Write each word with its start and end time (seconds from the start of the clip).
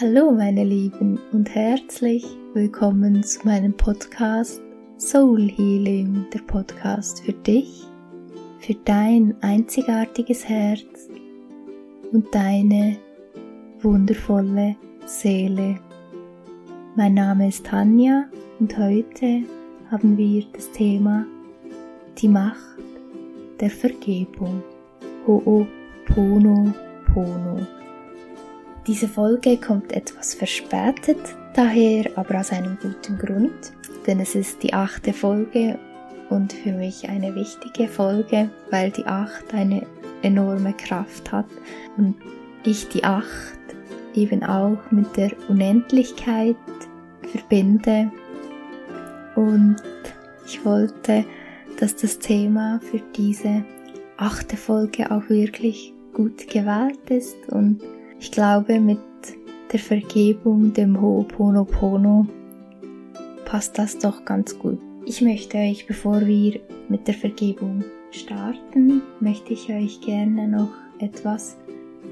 Hallo 0.00 0.30
meine 0.30 0.62
Lieben 0.62 1.18
und 1.32 1.52
herzlich 1.52 2.24
willkommen 2.54 3.24
zu 3.24 3.44
meinem 3.44 3.76
Podcast 3.76 4.62
Soul 4.96 5.48
Healing, 5.48 6.24
der 6.32 6.38
Podcast 6.42 7.24
für 7.24 7.32
dich, 7.32 7.84
für 8.60 8.74
dein 8.84 9.34
einzigartiges 9.40 10.48
Herz 10.48 11.08
und 12.12 12.32
deine 12.32 12.96
wundervolle 13.80 14.76
Seele. 15.04 15.80
Mein 16.94 17.14
Name 17.14 17.48
ist 17.48 17.66
Tanja 17.66 18.26
und 18.60 18.78
heute 18.78 19.42
haben 19.90 20.16
wir 20.16 20.44
das 20.52 20.70
Thema 20.70 21.26
die 22.18 22.28
Macht 22.28 22.78
der 23.58 23.70
Vergebung. 23.70 24.62
Ho'oponopono. 25.26 26.72
Pono. 27.12 27.66
Diese 28.88 29.06
Folge 29.06 29.58
kommt 29.58 29.92
etwas 29.92 30.32
verspätet 30.32 31.18
daher, 31.54 32.10
aber 32.16 32.40
aus 32.40 32.52
einem 32.52 32.78
guten 32.80 33.18
Grund, 33.18 33.74
denn 34.06 34.18
es 34.18 34.34
ist 34.34 34.62
die 34.62 34.72
achte 34.72 35.12
Folge 35.12 35.78
und 36.30 36.54
für 36.54 36.72
mich 36.72 37.06
eine 37.06 37.34
wichtige 37.34 37.86
Folge, 37.86 38.48
weil 38.70 38.90
die 38.90 39.04
acht 39.04 39.52
eine 39.52 39.86
enorme 40.22 40.72
Kraft 40.72 41.30
hat 41.30 41.44
und 41.98 42.14
ich 42.64 42.88
die 42.88 43.04
acht 43.04 43.58
eben 44.14 44.42
auch 44.42 44.78
mit 44.90 45.14
der 45.18 45.32
Unendlichkeit 45.50 46.56
verbinde. 47.30 48.10
Und 49.36 49.76
ich 50.46 50.64
wollte, 50.64 51.26
dass 51.78 51.94
das 51.94 52.18
Thema 52.20 52.80
für 52.90 53.02
diese 53.14 53.62
achte 54.16 54.56
Folge 54.56 55.10
auch 55.10 55.28
wirklich 55.28 55.92
gut 56.14 56.48
gewählt 56.48 57.10
ist 57.10 57.36
und 57.50 57.82
ich 58.20 58.30
glaube, 58.30 58.80
mit 58.80 58.98
der 59.72 59.80
Vergebung, 59.80 60.72
dem 60.72 60.96
Ho'oponopono, 60.96 62.26
passt 63.44 63.78
das 63.78 63.98
doch 63.98 64.24
ganz 64.24 64.58
gut. 64.58 64.78
Ich 65.04 65.20
möchte 65.20 65.58
euch, 65.58 65.86
bevor 65.86 66.26
wir 66.26 66.60
mit 66.88 67.06
der 67.06 67.14
Vergebung 67.14 67.84
starten, 68.10 69.02
möchte 69.20 69.52
ich 69.52 69.68
euch 69.70 70.00
gerne 70.00 70.48
noch 70.48 70.72
etwas 70.98 71.56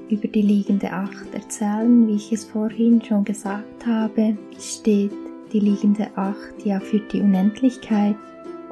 über 0.09 0.29
die 0.29 0.43
liegende 0.43 0.91
Acht 0.93 1.35
erzählen. 1.35 2.07
Wie 2.07 2.17
ich 2.17 2.33
es 2.33 2.45
vorhin 2.45 3.03
schon 3.03 3.25
gesagt 3.25 3.87
habe, 3.87 4.37
steht 4.59 5.13
die 5.53 5.61
liegende 5.61 6.09
Acht 6.17 6.65
ja 6.65 6.81
für 6.81 7.01
die 7.01 7.20
Unendlichkeit 7.20 8.17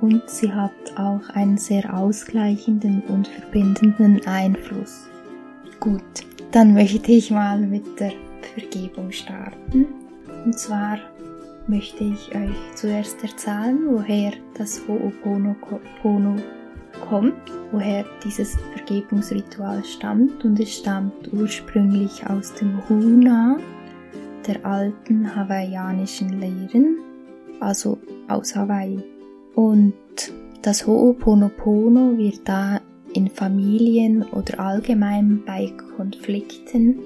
und 0.01 0.23
sie 0.27 0.53
hat 0.53 0.73
auch 0.97 1.29
einen 1.31 1.57
sehr 1.57 1.97
ausgleichenden 1.97 3.03
und 3.09 3.27
verbindenden 3.27 4.27
Einfluss. 4.27 5.09
Gut, 5.80 6.03
dann 6.53 6.75
möchte 6.75 7.12
ich 7.12 7.30
mal 7.30 7.61
mit 7.61 8.00
der 8.00 8.12
Vergebung 8.55 9.11
starten. 9.11 9.86
Und 10.44 10.58
zwar 10.58 10.98
möchte 11.67 12.05
ich 12.05 12.34
euch 12.34 12.75
zuerst 12.75 13.22
erzählen, 13.22 13.78
woher 13.89 14.33
das 14.56 14.83
Ho'oponopono 14.86 16.41
kommt, 17.08 17.34
woher 17.72 18.05
dieses 18.25 18.56
Vergebungsritual 18.75 19.84
stammt. 19.84 20.45
Und 20.45 20.61
es 20.61 20.75
stammt 20.77 21.33
ursprünglich 21.33 22.27
aus 22.27 22.52
dem 22.55 22.78
Huna, 22.89 23.58
der 24.47 24.64
alten 24.64 25.34
hawaiianischen 25.34 26.41
Lehren, 26.41 26.98
also 27.61 27.98
aus 28.28 28.55
Hawaii. 28.55 29.02
Und 29.55 29.95
das 30.62 30.86
Ho'oponopono 30.86 32.17
wird 32.17 32.41
da 32.45 32.80
in 33.15 33.29
Familien 33.29 34.23
oder 34.23 34.61
allgemein 34.61 35.43
bei 35.47 35.73
Konflikten 35.97 36.98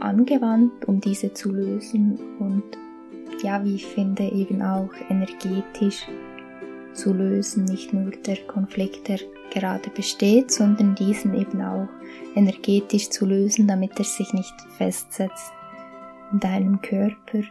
angewandt, 0.00 0.86
um 0.86 1.00
diese 1.00 1.34
zu 1.34 1.52
lösen 1.52 2.18
und 2.38 2.62
ja, 3.42 3.64
wie 3.64 3.76
ich 3.76 3.86
finde, 3.86 4.24
eben 4.24 4.62
auch 4.62 4.90
energetisch 5.10 6.06
zu 6.92 7.12
lösen, 7.12 7.64
nicht 7.64 7.92
nur 7.92 8.10
der 8.10 8.36
Konflikt, 8.46 9.08
der 9.08 9.18
gerade 9.52 9.90
besteht, 9.90 10.50
sondern 10.50 10.94
diesen 10.94 11.34
eben 11.34 11.62
auch 11.62 11.88
energetisch 12.34 13.10
zu 13.10 13.26
lösen, 13.26 13.68
damit 13.68 13.98
er 13.98 14.04
sich 14.04 14.32
nicht 14.32 14.54
festsetzt 14.76 15.52
in 16.32 16.40
deinem 16.40 16.80
Körper 16.80 17.42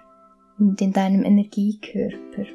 und 0.59 0.81
in 0.81 0.91
deinem 0.91 1.24
Energiekörper. 1.24 2.45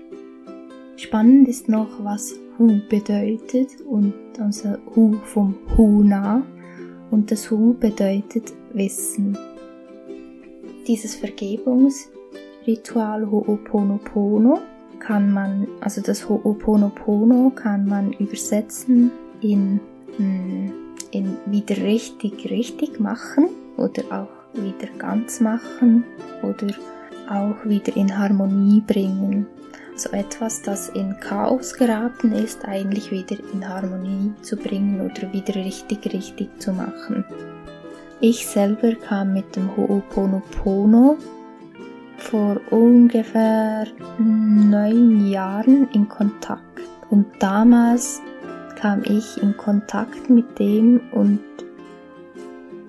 Spannend 0.97 1.49
ist 1.49 1.69
noch, 1.69 2.05
was 2.05 2.35
Hu 2.59 2.81
bedeutet 2.89 3.81
und 3.89 4.15
also 4.39 4.77
Hu 4.95 5.15
vom 5.25 5.57
Huna 5.77 6.43
und 7.11 7.31
das 7.31 7.51
Hu 7.51 7.75
bedeutet 7.75 8.53
Wissen. 8.75 9.37
Dieses 10.87 11.15
Vergebungsritual 11.15 13.25
Ho'oponopono 13.25 14.59
kann 14.99 15.33
man, 15.33 15.67
also 15.81 16.03
das 16.03 16.29
Ho'oponopono 16.29 17.55
kann 17.55 17.87
man 17.87 18.13
übersetzen 18.15 19.13
in, 19.41 19.79
hm, 20.17 20.73
in 21.11 21.37
wieder 21.47 21.77
richtig 21.79 22.51
richtig 22.51 23.01
machen 23.01 23.49
oder 23.77 24.03
auch 24.11 24.29
wieder 24.55 24.89
ganz 24.99 25.41
machen 25.41 26.05
oder 26.43 26.75
auch 27.31 27.65
wieder 27.65 27.97
in 27.97 28.17
Harmonie 28.17 28.83
bringen 28.87 29.47
so 29.95 30.11
etwas, 30.11 30.63
das 30.63 30.89
in 30.89 31.19
Chaos 31.21 31.75
geraten 31.75 32.33
ist, 32.33 32.65
eigentlich 32.65 33.11
wieder 33.11 33.37
in 33.53 33.69
Harmonie 33.69 34.33
zu 34.43 34.57
bringen 34.57 35.01
oder 35.01 35.33
wieder 35.33 35.55
richtig, 35.55 36.13
richtig 36.13 36.49
zu 36.61 36.73
machen. 36.73 37.25
Ich 38.21 38.47
selber 38.47 38.95
kam 38.95 39.33
mit 39.33 39.57
dem 39.57 39.69
Ho'oponopono 39.77 41.17
vor 42.19 42.61
ungefähr 42.71 43.87
neun 44.19 45.29
Jahren 45.29 45.89
in 45.93 46.09
Kontakt. 46.09 46.63
Und 47.11 47.27
damals 47.41 48.21
kam 48.77 49.03
ich 49.05 49.43
in 49.43 49.57
Kontakt 49.57 50.31
mit 50.31 50.59
dem 50.59 51.01
und 51.13 51.41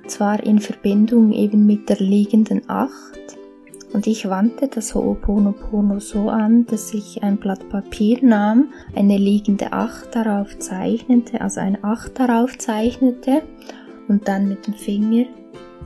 zwar 0.08 0.44
in 0.44 0.59
Verbindung 0.59 1.31
eben 1.31 1.66
mit 1.66 1.90
der 1.90 1.97
liegenden 1.97 2.62
Acht 2.69 3.22
und 3.94 4.08
ich 4.08 4.28
wandte 4.28 4.68
das 4.68 4.96
Ho'oponopono 4.96 6.00
so 6.00 6.30
an, 6.30 6.66
dass 6.66 6.94
ich 6.94 7.22
ein 7.22 7.38
Blatt 7.38 7.70
Papier 7.70 8.18
nahm, 8.22 8.70
eine 8.96 9.18
liegende 9.18 9.72
Acht 9.72 10.16
darauf 10.16 10.58
zeichnete, 10.58 11.40
also 11.42 11.62
eine 11.62 11.84
Acht 11.84 12.20
darauf 12.20 12.58
zeichnete 12.58 13.44
und 14.08 14.28
dann 14.28 14.50
mit 14.50 14.66
dem 14.66 14.74
Finger 14.74 15.26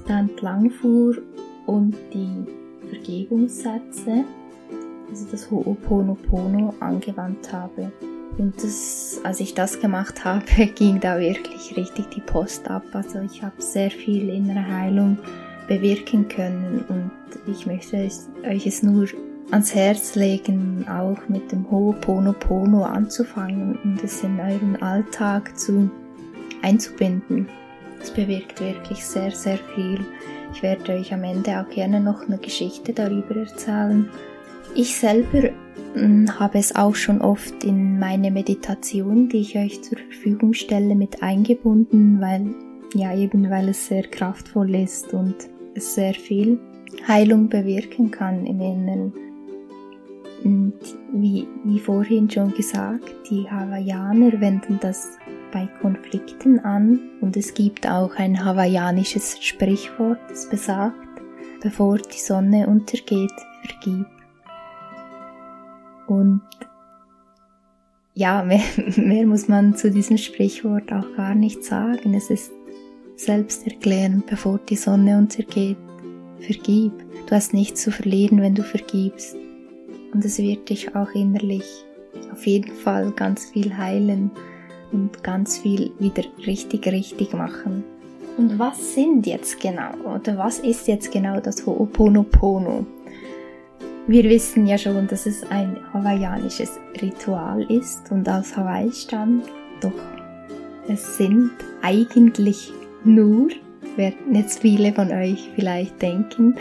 da 0.07 0.19
entlang 0.19 0.71
fuhr 0.71 1.17
und 1.65 1.95
die 2.13 2.45
Vergebungssätze, 2.89 4.23
also 5.09 5.25
das 5.29 5.51
Ho'oponopono 5.51 6.73
angewandt 6.79 7.51
habe. 7.51 7.91
Und 8.37 8.63
das, 8.63 9.19
als 9.23 9.39
ich 9.41 9.53
das 9.53 9.81
gemacht 9.81 10.23
habe, 10.23 10.45
ging 10.75 11.01
da 11.01 11.19
wirklich 11.19 11.75
richtig 11.75 12.09
die 12.11 12.21
Post 12.21 12.69
ab. 12.69 12.83
Also 12.93 13.19
ich 13.19 13.43
habe 13.43 13.61
sehr 13.61 13.91
viel 13.91 14.29
innere 14.29 14.65
Heilung 14.65 15.17
bewirken 15.67 16.27
können. 16.27 16.83
Und 16.87 17.11
ich 17.51 17.65
möchte 17.65 17.97
euch 17.97 18.65
es 18.65 18.83
nur 18.83 19.07
ans 19.51 19.73
Herz 19.73 20.15
legen, 20.15 20.85
auch 20.89 21.29
mit 21.29 21.51
dem 21.51 21.65
Ho'oponopono 21.69 22.83
anzufangen 22.83 23.77
und 23.83 24.03
es 24.03 24.23
in 24.23 24.39
euren 24.39 24.81
Alltag 24.81 25.57
zu 25.57 25.89
einzubinden. 26.61 27.47
Es 28.01 28.11
bewirkt 28.11 28.59
wirklich 28.59 29.05
sehr, 29.05 29.31
sehr 29.31 29.57
viel. 29.75 29.99
Ich 30.53 30.63
werde 30.63 30.93
euch 30.93 31.13
am 31.13 31.23
Ende 31.23 31.59
auch 31.59 31.69
gerne 31.69 31.99
noch 31.99 32.27
eine 32.27 32.37
Geschichte 32.37 32.93
darüber 32.93 33.35
erzählen. 33.35 34.09
Ich 34.75 34.95
selber 34.95 35.49
hm, 35.93 36.39
habe 36.39 36.59
es 36.59 36.75
auch 36.75 36.95
schon 36.95 37.21
oft 37.21 37.63
in 37.63 37.99
meine 37.99 38.31
Meditation, 38.31 39.29
die 39.29 39.41
ich 39.41 39.57
euch 39.57 39.81
zur 39.81 39.97
Verfügung 39.97 40.53
stelle, 40.53 40.95
mit 40.95 41.23
eingebunden, 41.23 42.21
weil 42.21 42.53
ja 42.93 43.15
eben 43.15 43.49
weil 43.49 43.69
es 43.69 43.87
sehr 43.87 44.03
kraftvoll 44.03 44.75
ist 44.75 45.13
und 45.13 45.35
sehr 45.79 46.13
viel 46.13 46.59
Heilung 47.07 47.49
bewirken 47.49 48.11
kann 48.11 48.45
im 48.45 48.59
Inneren. 48.59 49.13
Und 50.43 50.79
wie, 51.13 51.47
wie 51.63 51.79
vorhin 51.79 52.29
schon 52.29 52.53
gesagt, 52.53 53.13
die 53.29 53.49
Hawaiianer 53.49 54.39
wenden 54.39 54.79
das 54.79 55.17
bei 55.51 55.67
Konflikten 55.81 56.59
an 56.59 56.99
und 57.21 57.37
es 57.37 57.53
gibt 57.53 57.87
auch 57.87 58.15
ein 58.15 58.43
hawaiianisches 58.43 59.39
Sprichwort, 59.41 60.19
das 60.29 60.49
besagt, 60.49 60.95
bevor 61.61 61.97
die 61.97 62.19
Sonne 62.19 62.67
untergeht, 62.67 63.31
vergib. 63.65 64.05
Und 66.07 66.41
ja, 68.13 68.43
mehr, 68.45 68.61
mehr 68.95 69.25
muss 69.25 69.47
man 69.47 69.75
zu 69.75 69.91
diesem 69.91 70.17
Sprichwort 70.17 70.91
auch 70.91 71.15
gar 71.15 71.35
nicht 71.35 71.63
sagen. 71.63 72.13
Es 72.13 72.29
ist 72.29 72.51
selbst 73.17 73.65
erklären, 73.67 74.23
bevor 74.29 74.59
die 74.69 74.75
Sonne 74.75 75.17
untergeht. 75.17 75.77
Vergib. 76.39 76.93
Du 77.27 77.35
hast 77.35 77.53
nichts 77.53 77.81
zu 77.81 77.91
verlieren, 77.91 78.41
wenn 78.41 78.55
du 78.55 78.63
vergibst. 78.63 79.35
Und 80.13 80.23
es 80.23 80.37
wird 80.37 80.69
dich 80.69 80.95
auch 80.95 81.11
innerlich 81.11 81.65
auf 82.31 82.45
jeden 82.45 82.73
Fall 82.73 83.11
ganz 83.11 83.45
viel 83.45 83.75
heilen 83.75 84.31
und 84.91 85.23
ganz 85.23 85.57
viel 85.57 85.91
wieder 85.99 86.23
richtig, 86.45 86.87
richtig 86.87 87.33
machen. 87.33 87.83
Und 88.37 88.59
was 88.59 88.93
sind 88.93 89.25
jetzt 89.25 89.59
genau, 89.59 89.91
oder 90.15 90.37
was 90.37 90.59
ist 90.59 90.87
jetzt 90.87 91.11
genau 91.11 91.39
das 91.39 91.65
Ho'oponopono? 91.65 92.85
Wir 94.05 94.23
wissen 94.25 94.67
ja 94.67 94.77
schon, 94.77 95.07
dass 95.07 95.25
es 95.25 95.43
ein 95.49 95.75
hawaiianisches 95.91 96.79
Ritual 97.01 97.63
ist 97.71 98.09
und 98.11 98.29
aus 98.29 98.55
Hawaii 98.55 98.91
stammt, 98.91 99.45
doch 99.81 99.91
es 100.87 101.17
sind 101.17 101.51
eigentlich 101.81 102.71
nur, 103.07 103.49
werden 103.95 104.35
jetzt 104.35 104.59
viele 104.59 104.93
von 104.93 105.11
euch 105.11 105.49
vielleicht 105.55 106.01
denken, 106.01 106.55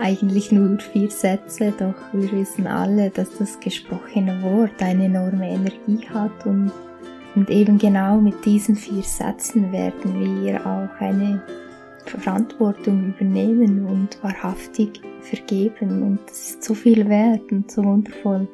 eigentlich 0.00 0.50
nur 0.50 0.78
vier 0.78 1.10
Sätze, 1.10 1.72
doch 1.78 1.94
wir 2.12 2.32
wissen 2.32 2.66
alle, 2.66 3.10
dass 3.10 3.36
das 3.38 3.60
gesprochene 3.60 4.42
Wort 4.42 4.82
eine 4.82 5.04
enorme 5.04 5.48
Energie 5.48 6.08
hat 6.12 6.46
und 6.46 6.72
und 7.34 7.48
eben 7.48 7.78
genau 7.78 8.20
mit 8.20 8.44
diesen 8.44 8.76
vier 8.76 9.02
Sätzen 9.02 9.72
werden 9.72 10.42
wir 10.44 10.60
auch 10.66 11.00
eine 11.00 11.42
Verantwortung 12.04 13.14
übernehmen 13.14 13.86
und 13.86 14.22
wahrhaftig 14.22 15.00
vergeben. 15.20 16.02
Und 16.02 16.18
das 16.26 16.50
ist 16.50 16.64
so 16.64 16.74
viel 16.74 17.08
wert 17.08 17.50
und 17.50 17.70
so 17.70 17.84
wundervoll. 17.84 18.46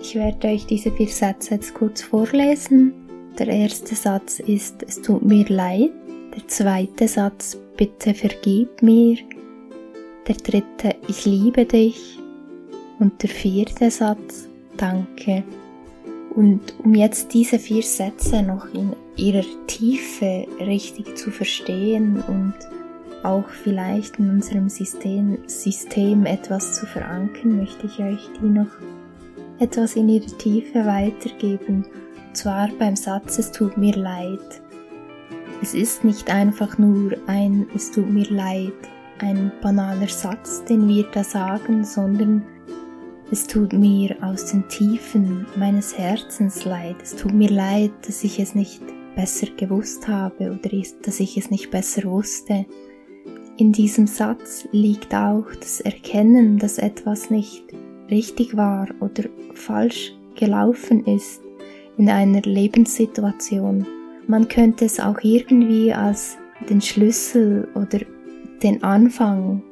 Ich 0.00 0.14
werde 0.14 0.48
euch 0.48 0.66
diese 0.66 0.92
vier 0.92 1.08
Sätze 1.08 1.54
jetzt 1.54 1.74
kurz 1.74 2.02
vorlesen. 2.02 2.92
Der 3.38 3.48
erste 3.48 3.94
Satz 3.94 4.38
ist, 4.38 4.82
es 4.82 5.00
tut 5.00 5.24
mir 5.24 5.46
leid. 5.48 5.92
Der 6.34 6.48
zweite 6.48 7.08
Satz, 7.08 7.58
bitte 7.76 8.14
vergib 8.14 8.82
mir. 8.82 9.18
Der 10.26 10.36
dritte, 10.36 10.96
ich 11.08 11.24
liebe 11.24 11.64
dich. 11.64 12.18
Und 12.98 13.22
der 13.22 13.30
vierte 13.30 13.90
Satz, 13.90 14.48
danke 14.76 15.42
und 16.34 16.60
um 16.82 16.94
jetzt 16.94 17.34
diese 17.34 17.58
vier 17.58 17.82
Sätze 17.82 18.42
noch 18.42 18.72
in 18.72 18.94
ihrer 19.16 19.44
Tiefe 19.66 20.46
richtig 20.60 21.16
zu 21.16 21.30
verstehen 21.30 22.22
und 22.26 22.54
auch 23.22 23.48
vielleicht 23.48 24.18
in 24.18 24.30
unserem 24.30 24.68
System, 24.68 25.38
System 25.46 26.26
etwas 26.26 26.74
zu 26.74 26.86
verankern, 26.86 27.58
möchte 27.58 27.86
ich 27.86 27.98
euch 28.00 28.28
die 28.40 28.48
noch 28.48 28.70
etwas 29.58 29.94
in 29.94 30.08
ihrer 30.08 30.38
Tiefe 30.38 30.84
weitergeben. 30.86 31.84
Und 32.28 32.36
zwar 32.36 32.68
beim 32.78 32.96
Satz, 32.96 33.38
es 33.38 33.52
tut 33.52 33.76
mir 33.76 33.94
leid. 33.94 34.62
Es 35.62 35.74
ist 35.74 36.02
nicht 36.02 36.28
einfach 36.28 36.76
nur 36.76 37.12
ein 37.28 37.68
Es 37.72 37.92
tut 37.92 38.10
mir 38.10 38.28
leid, 38.28 38.72
ein 39.20 39.52
banaler 39.62 40.08
Satz, 40.08 40.64
den 40.64 40.88
wir 40.88 41.04
da 41.12 41.22
sagen, 41.22 41.84
sondern 41.84 42.44
es 43.30 43.46
tut 43.46 43.72
mir 43.72 44.16
aus 44.22 44.46
den 44.46 44.66
Tiefen 44.68 45.46
meines 45.56 45.96
Herzens 45.96 46.64
leid. 46.64 46.96
Es 47.00 47.14
tut 47.14 47.32
mir 47.32 47.48
leid, 47.48 47.92
dass 48.04 48.24
ich 48.24 48.40
es 48.40 48.56
nicht 48.56 48.82
besser 49.14 49.46
gewusst 49.56 50.08
habe 50.08 50.50
oder 50.50 50.82
dass 51.02 51.20
ich 51.20 51.38
es 51.38 51.48
nicht 51.48 51.70
besser 51.70 52.10
wusste. 52.10 52.66
In 53.56 53.70
diesem 53.70 54.08
Satz 54.08 54.66
liegt 54.72 55.14
auch 55.14 55.46
das 55.60 55.80
Erkennen, 55.80 56.58
dass 56.58 56.78
etwas 56.78 57.30
nicht 57.30 57.62
richtig 58.10 58.56
war 58.56 58.88
oder 58.98 59.28
falsch 59.54 60.12
gelaufen 60.34 61.06
ist 61.06 61.40
in 61.96 62.10
einer 62.10 62.42
Lebenssituation. 62.42 63.86
Man 64.26 64.48
könnte 64.48 64.84
es 64.84 65.00
auch 65.00 65.18
irgendwie 65.22 65.92
als 65.92 66.36
den 66.68 66.80
Schlüssel 66.80 67.68
oder 67.74 68.00
den 68.62 68.82
Anfang 68.82 69.62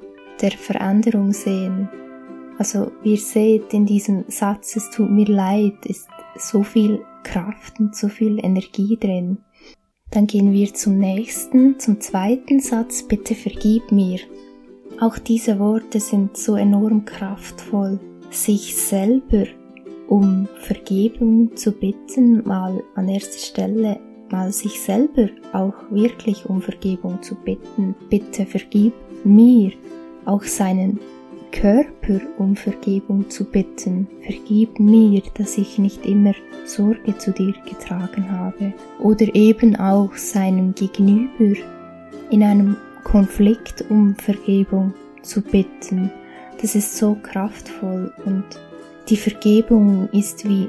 der 0.41 0.51
Veränderung 0.51 1.33
sehen. 1.33 1.89
Also 2.59 2.91
ihr 3.05 3.17
seht 3.17 3.73
in 3.73 3.87
diesem 3.87 4.25
Satz, 4.29 4.77
es 4.77 4.91
tut 4.91 5.11
mir 5.11 5.27
leid, 5.27 5.87
ist 5.87 6.09
so 6.37 6.63
viel 6.63 7.01
Kraft 7.23 7.79
und 7.79 7.95
so 7.95 8.09
viel 8.09 8.39
Energie 8.45 8.97
drin. 8.99 9.39
Dann 10.11 10.27
gehen 10.27 10.53
wir 10.53 10.75
zum 10.75 10.99
nächsten, 10.99 11.79
zum 11.79 12.01
zweiten 12.01 12.61
Satz, 12.61 13.05
bitte 13.05 13.35
vergib 13.35 13.93
mir. 13.93 14.19
Auch 15.01 15.19
diese 15.19 15.59
Worte 15.59 16.01
sind 16.01 16.37
so 16.37 16.57
enorm 16.57 17.05
kraftvoll. 17.05 18.01
Sich 18.31 18.77
selber 18.77 19.47
um 20.09 20.49
Vergebung 20.57 21.57
zu 21.57 21.73
bitten, 21.73 22.47
mal 22.47 22.83
an 22.97 23.09
erster 23.09 23.39
Stelle, 23.39 24.01
mal 24.31 24.53
sich 24.53 24.81
selber 24.81 25.29
auch 25.53 25.75
wirklich 25.91 26.47
um 26.47 26.63
Vergebung 26.63 27.23
zu 27.23 27.35
bitten. 27.35 27.95
Bitte 28.09 28.47
vergib 28.47 28.93
mir, 29.25 29.73
auch 30.25 30.43
seinen 30.43 30.99
Körper 31.53 32.21
um 32.39 32.57
Vergebung 32.57 33.29
zu 33.29 33.45
bitten. 33.45 34.07
Vergib 34.23 34.79
mir, 34.79 35.23
dass 35.35 35.59
ich 35.59 35.79
nicht 35.79 36.07
immer 36.07 36.33
Sorge 36.65 37.17
zu 37.19 37.33
dir 37.33 37.55
getragen 37.69 38.31
habe. 38.31 38.73
Oder 39.01 39.35
eben 39.35 39.77
auch 39.77 40.15
seinem 40.15 40.75
Gegenüber 40.75 41.61
in 42.31 42.43
einem 42.43 42.77
Konflikt 43.03 43.85
um 43.89 44.15
Vergebung 44.15 44.95
zu 45.23 45.43
bitten. 45.43 46.11
Das 46.61 46.75
ist 46.75 46.97
so 46.97 47.17
kraftvoll 47.23 48.13
und 48.25 48.45
die 49.09 49.17
Vergebung 49.17 50.09
ist 50.13 50.49
wie, 50.49 50.69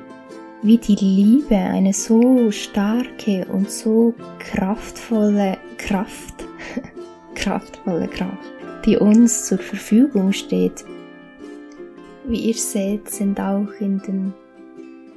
wie 0.64 0.78
die 0.78 0.96
Liebe, 0.96 1.56
eine 1.56 1.94
so 1.94 2.52
starke 2.52 3.46
und 3.52 3.70
so 3.72 4.14
kraftvolle 4.40 5.58
Kraft, 5.78 6.46
kraftvolle 7.36 8.08
Kraft 8.08 8.52
die 8.86 8.98
uns 8.98 9.46
zur 9.46 9.60
Verfügung 9.60 10.34
steht. 10.34 10.86
Wie 12.26 12.40
ihr 12.40 12.54
seht, 12.54 13.10
sind 13.10 13.40
auch 13.40 13.72
in 13.80 14.00
den 14.00 14.34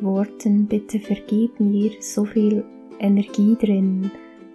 Worten 0.00 0.66
Bitte 0.66 0.98
vergib 0.98 1.60
mir 1.60 1.92
so 2.00 2.24
viel 2.24 2.64
Energie 2.98 3.56
drin. 3.56 4.10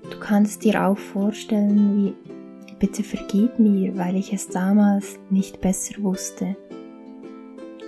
Du 0.10 0.20
kannst 0.20 0.64
dir 0.64 0.84
auch 0.86 0.98
vorstellen, 0.98 1.98
wie 1.98 2.76
Bitte 2.80 3.04
vergib 3.04 3.60
mir, 3.60 3.98
weil 3.98 4.16
ich 4.16 4.32
es 4.32 4.48
damals 4.48 5.20
nicht 5.30 5.60
besser 5.60 6.02
wusste. 6.02 6.56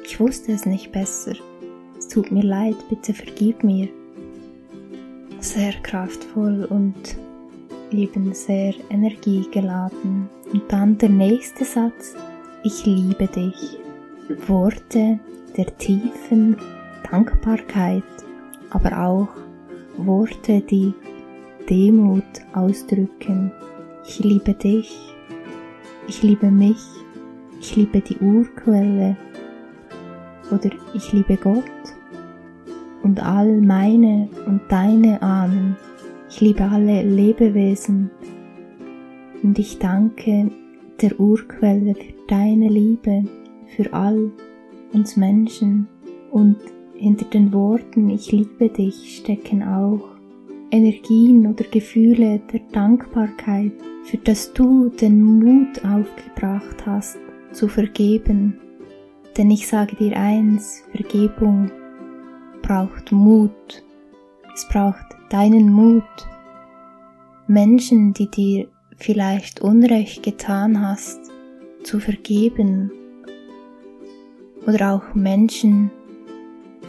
Ich 0.04 0.20
wusste 0.20 0.52
es 0.52 0.66
nicht 0.66 0.92
besser. 0.92 1.34
Tut 2.12 2.30
mir 2.30 2.44
leid, 2.44 2.76
bitte 2.90 3.14
vergib 3.14 3.64
mir. 3.64 3.88
Sehr 5.40 5.72
kraftvoll 5.82 6.66
und 6.66 7.16
eben 7.90 8.34
sehr 8.34 8.74
energiegeladen. 8.90 10.28
Und 10.52 10.64
dann 10.68 10.98
der 10.98 11.08
nächste 11.08 11.64
Satz, 11.64 12.14
ich 12.64 12.86
liebe 12.86 13.28
dich. 13.28 13.78
Worte 14.48 15.22
der 15.56 15.78
tiefen 15.78 16.58
Dankbarkeit, 17.10 18.04
aber 18.72 19.08
auch 19.08 19.30
Worte, 19.96 20.60
die 20.60 20.94
Demut 21.70 22.26
ausdrücken. 22.54 23.54
Ich 24.06 24.20
liebe 24.20 24.54
dich, 24.54 25.16
ich 26.10 26.22
liebe 26.24 26.52
mich, 26.52 26.84
ich 27.62 27.78
liebe 27.78 28.02
die 28.02 28.18
Urquelle 28.18 29.16
oder 30.52 30.72
ich 30.94 31.14
liebe 31.14 31.38
Gott 31.38 31.64
und 33.04 33.22
all 33.22 33.62
meine 33.62 34.30
und 34.48 34.62
deine 34.70 35.22
Ahnen. 35.22 35.76
Ich 36.30 36.42
liebe 36.42 36.64
alle 36.64 37.04
Lebewesen 37.04 38.10
und 39.44 39.58
ich 39.60 39.80
danke 39.80 40.52
der 41.02 41.20
Urquelle 41.20 41.96
für 41.96 42.14
deine 42.28 42.70
Liebe, 42.70 43.24
für 43.76 43.92
all 43.94 44.32
uns 44.94 45.18
Menschen 45.18 45.88
und 46.32 46.58
hinter 46.94 47.26
den 47.26 47.52
Worten 47.52 48.10
Ich 48.10 48.32
liebe 48.32 48.70
dich 48.70 49.18
stecken 49.18 49.64
auch 49.64 50.10
Energien 50.70 51.48
oder 51.48 51.66
Gefühle 51.66 52.40
der 52.54 52.62
Dankbarkeit, 52.72 53.74
für 54.04 54.18
das 54.18 54.54
du 54.54 54.90
den 54.90 55.22
Mut 55.22 55.84
aufgebracht 55.84 56.86
hast, 56.86 57.18
zu 57.52 57.68
vergeben. 57.68 58.58
Denn 59.38 59.52
ich 59.52 59.68
sage 59.68 59.96
dir 59.96 60.16
eins, 60.16 60.84
Vergebung 60.92 61.72
braucht 62.72 63.12
Mut. 63.12 63.84
Es 64.54 64.66
braucht 64.70 65.18
deinen 65.28 65.74
Mut. 65.74 66.04
Menschen, 67.48 68.14
die 68.14 68.32
dir 68.32 68.70
vielleicht 68.96 69.60
Unrecht 69.60 70.24
getan 70.24 70.82
hast, 70.82 71.20
zu 71.84 72.00
vergeben. 72.00 72.90
Oder 74.66 74.94
auch 74.94 75.14
Menschen, 75.14 75.92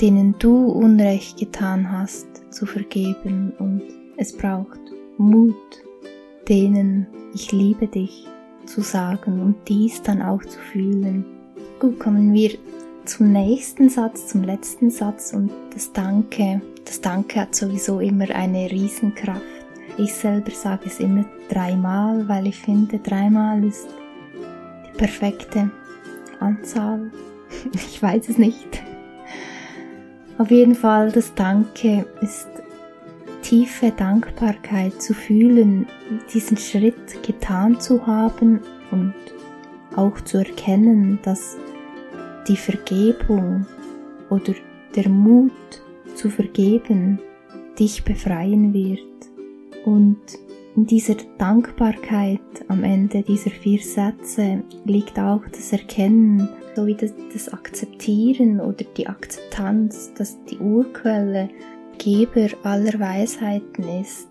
denen 0.01 0.37
du 0.39 0.67
Unrecht 0.67 1.39
getan 1.39 1.91
hast, 1.91 2.29
zu 2.53 2.65
vergeben. 2.65 3.53
Und 3.59 3.83
es 4.17 4.37
braucht 4.37 4.79
Mut, 5.19 5.57
denen 6.49 7.09
ich 7.35 7.51
liebe 7.51 7.89
dich 7.89 8.29
zu 8.67 8.83
sagen 8.83 9.43
und 9.43 9.57
dies 9.67 10.01
dann 10.01 10.23
auch 10.23 10.45
zu 10.45 10.61
fühlen. 10.61 11.25
Gut, 11.81 11.99
kommen 11.99 12.33
wir 12.33 12.53
zum 13.05 13.33
nächsten 13.33 13.89
Satz, 13.89 14.29
zum 14.29 14.43
letzten 14.43 14.91
Satz 14.91 15.33
und 15.33 15.51
das 15.75 15.93
Danke 15.93 16.61
das 16.85 17.01
Danke 17.01 17.41
hat 17.41 17.55
sowieso 17.55 18.01
immer 18.01 18.29
eine 18.31 18.71
Riesenkraft. 18.71 19.41
Ich 19.99 20.13
selber 20.13 20.51
sage 20.51 20.87
es 20.87 21.01
immer 21.01 21.25
dreimal, 21.49 22.29
weil 22.29 22.47
ich 22.49 22.59
finde, 22.59 22.99
dreimal 22.99 23.65
ist 23.65 23.87
die 24.87 24.99
perfekte 24.99 25.71
Anzahl. 26.41 27.11
Ich 27.75 28.03
weiß 28.03 28.31
es 28.31 28.39
nicht. 28.39 28.83
Auf 30.39 30.51
jeden 30.51 30.75
Fall, 30.75 31.13
das 31.13 31.35
Danke 31.35 32.07
ist 32.21 32.49
tiefe 33.43 33.91
Dankbarkeit 33.91 35.01
zu 35.01 35.15
fühlen, 35.15 35.87
diesen 36.33 36.57
Schritt 36.57 37.23
getan 37.23 37.79
zu 37.79 38.07
haben 38.07 38.61
und 38.91 39.15
auch 39.95 40.19
zu 40.23 40.39
erkennen, 40.39 41.19
dass 41.23 41.59
die 42.49 42.57
Vergebung 42.57 43.67
oder 44.31 44.55
der 44.95 45.09
Mut 45.09 45.53
zu 46.15 46.31
vergeben 46.31 47.19
dich 47.79 48.05
befreien 48.05 48.73
wird. 48.73 49.01
Und 49.85 50.21
in 50.77 50.87
dieser 50.87 51.17
Dankbarkeit 51.39 52.41
am 52.69 52.85
Ende 52.85 53.23
dieser 53.23 53.51
vier 53.51 53.81
Sätze 53.81 54.63
liegt 54.85 55.19
auch 55.19 55.43
das 55.51 55.73
Erkennen, 55.73 56.49
sowie 56.75 56.95
das, 56.95 57.13
das 57.33 57.53
Akzeptieren 57.53 58.61
oder 58.61 58.85
die 58.97 59.07
Akzeptanz, 59.07 60.13
dass 60.15 60.43
die 60.45 60.59
Urquelle 60.59 61.51
Geber 61.99 62.49
aller 62.63 62.99
Weisheiten 62.99 63.85
ist. 64.01 64.29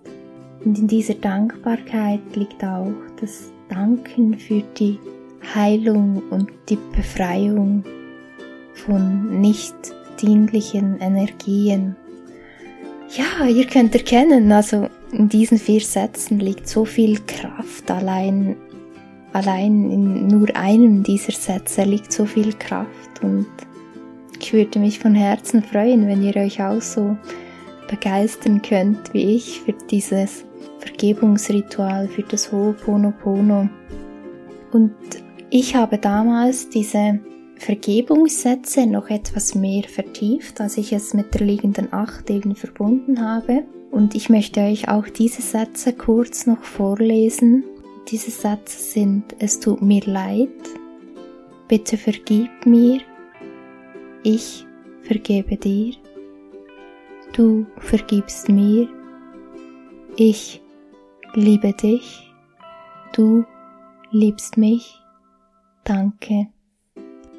Und 0.66 0.78
in 0.78 0.88
dieser 0.88 1.14
Dankbarkeit 1.16 2.22
liegt 2.36 2.64
auch 2.64 2.92
das 3.20 3.52
Danken 3.70 4.38
für 4.38 4.64
die 4.78 5.00
Heilung 5.56 6.22
und 6.30 6.52
die 6.70 6.78
Befreiung 6.96 7.84
von 8.86 9.42
nicht 9.42 9.76
dienlichen 10.22 11.00
Energien. 11.00 11.96
Ja, 13.10 13.46
ihr 13.48 13.66
könnt 13.66 13.94
erkennen, 13.94 14.52
also 14.52 14.88
in 15.12 15.28
diesen 15.28 15.58
vier 15.58 15.82
Sätzen 15.82 16.40
liegt 16.40 16.68
so 16.68 16.86
viel 16.86 17.20
Kraft 17.28 17.92
allein, 17.92 18.56
allein 19.34 19.92
in 19.92 20.28
nur 20.28 20.56
einem 20.56 21.04
dieser 21.04 21.34
Sätze 21.34 21.84
liegt 21.84 22.14
so 22.14 22.26
viel 22.26 22.54
Kraft 22.54 23.22
und 23.22 23.48
ich 24.40 24.54
würde 24.54 24.80
mich 24.80 25.00
von 25.00 25.14
Herzen 25.14 25.62
freuen, 25.62 26.08
wenn 26.08 26.24
ihr 26.24 26.36
euch 26.38 26.64
auch 26.64 26.82
so 26.82 27.18
begeistern 27.90 28.62
könnt 28.62 29.14
wie 29.14 29.36
ich 29.36 29.62
für 29.62 29.74
dieses 29.90 30.46
Vergebungsritual, 30.80 32.08
für 32.08 32.24
das 32.24 32.52
Ho'oponopono. 32.52 33.70
Und 34.72 34.96
ich 35.50 35.76
habe 35.76 35.98
damals 35.98 36.70
diese 36.70 37.20
Vergebungssätze 37.62 38.88
noch 38.88 39.12
etwas 39.12 39.54
mehr 39.54 39.84
vertieft, 39.84 40.60
als 40.60 40.78
ich 40.78 40.94
es 40.94 41.14
mit 41.14 41.36
der 41.36 41.46
liegenden 41.46 41.94
Acht 41.94 42.28
eben 42.32 42.56
verbunden 42.56 43.22
habe. 43.22 43.64
Und 43.92 44.16
ich 44.16 44.32
möchte 44.32 44.62
euch 44.62 44.90
auch 44.90 45.08
diese 45.08 45.44
Sätze 45.44 45.94
kurz 45.94 46.48
noch 46.48 46.64
vorlesen. 46.64 47.64
Diese 48.10 48.32
Sätze 48.32 48.82
sind, 48.82 49.36
es 49.38 49.60
tut 49.60 49.84
mir 49.84 50.02
leid, 50.08 50.50
bitte 51.68 51.98
vergib 51.98 52.50
mir, 52.66 53.02
ich 54.24 54.66
vergebe 55.04 55.56
dir, 55.56 55.94
du 57.34 57.68
vergibst 57.78 58.50
mir, 58.50 58.90
ich 60.16 60.64
liebe 61.36 61.74
dich, 61.74 62.34
du 63.14 63.46
liebst 64.10 64.58
mich, 64.58 65.00
danke. 65.84 66.48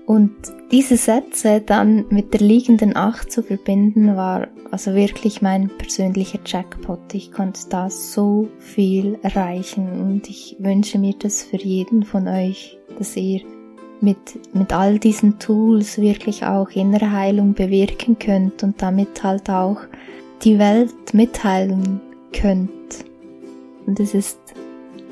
Und 0.06 0.32
diese 0.71 0.97
Sätze 0.97 1.62
dann 1.64 2.06
mit 2.11 2.35
der 2.35 2.40
liegenden 2.40 2.97
Acht 2.97 3.30
zu 3.30 3.42
verbinden, 3.42 4.16
war 4.16 4.49
also 4.71 4.94
wirklich 4.94 5.42
mein 5.42 5.68
persönlicher 5.68 6.40
Jackpot. 6.44 7.14
Ich 7.14 7.30
konnte 7.30 7.61
da 7.68 7.88
so 7.88 8.49
viel 8.59 9.18
erreichen 9.23 10.00
und 10.00 10.28
ich 10.28 10.56
wünsche 10.59 10.99
mir 10.99 11.14
das 11.18 11.42
für 11.42 11.59
jeden 11.59 12.04
von 12.04 12.26
euch, 12.26 12.78
dass 12.99 13.16
ihr 13.16 13.42
mit, 14.00 14.16
mit 14.54 14.73
all 14.73 14.99
diesen 14.99 15.38
Tools 15.38 15.99
wirklich 15.99 16.44
auch 16.44 16.71
innere 16.71 17.12
Heilung 17.12 17.54
bewirken 17.54 18.18
könnt 18.18 18.62
und 18.62 18.82
damit 18.82 19.23
halt 19.23 19.49
auch 19.49 19.78
die 20.42 20.59
Welt 20.59 21.14
mitteilen 21.14 22.00
könnt. 22.32 22.71
Und 23.87 24.00
es 24.00 24.14
ist 24.14 24.38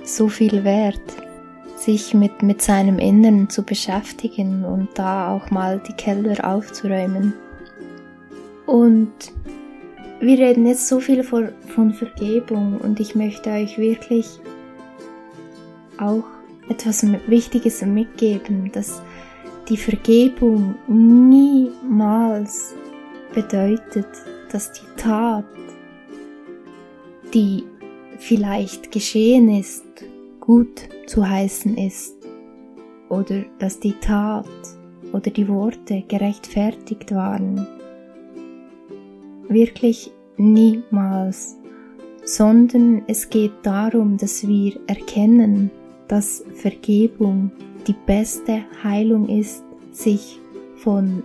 so 0.02 0.28
viel 0.28 0.64
wert 0.64 1.00
sich 1.80 2.12
mit, 2.12 2.42
mit 2.42 2.60
seinem 2.60 2.98
Inneren 2.98 3.48
zu 3.48 3.62
beschäftigen 3.62 4.64
und 4.64 4.88
da 4.94 5.34
auch 5.34 5.50
mal 5.50 5.80
die 5.88 5.94
Keller 5.94 6.46
aufzuräumen. 6.46 7.32
Und 8.66 9.12
wir 10.20 10.38
reden 10.38 10.66
jetzt 10.66 10.88
so 10.88 11.00
viel 11.00 11.24
von, 11.24 11.48
von 11.74 11.94
Vergebung 11.94 12.78
und 12.78 13.00
ich 13.00 13.14
möchte 13.14 13.50
euch 13.50 13.78
wirklich 13.78 14.26
auch 15.96 16.24
etwas 16.68 17.04
Wichtiges 17.26 17.80
mitgeben, 17.82 18.70
dass 18.72 19.00
die 19.70 19.78
Vergebung 19.78 20.74
niemals 20.86 22.74
bedeutet, 23.34 24.06
dass 24.52 24.72
die 24.72 25.00
Tat, 25.00 25.44
die 27.32 27.64
vielleicht 28.18 28.92
geschehen 28.92 29.48
ist, 29.48 29.84
gut 30.40 30.88
zu 31.10 31.28
heißen 31.28 31.76
ist 31.76 32.16
oder 33.08 33.42
dass 33.58 33.80
die 33.80 33.94
Tat 33.94 34.46
oder 35.12 35.28
die 35.30 35.48
Worte 35.48 36.04
gerechtfertigt 36.06 37.12
waren. 37.12 37.66
Wirklich 39.48 40.12
niemals, 40.36 41.56
sondern 42.24 43.02
es 43.08 43.28
geht 43.28 43.50
darum, 43.64 44.18
dass 44.18 44.46
wir 44.46 44.78
erkennen, 44.86 45.72
dass 46.06 46.44
Vergebung 46.54 47.50
die 47.88 47.96
beste 48.06 48.60
Heilung 48.84 49.28
ist, 49.28 49.64
sich 49.90 50.38
von 50.76 51.24